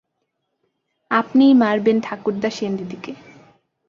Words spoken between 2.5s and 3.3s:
সেনদিদিকে।